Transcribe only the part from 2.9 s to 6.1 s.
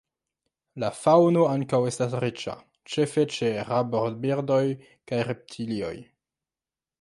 ĉefe ĉe rabobirdoj kaj reptilioj.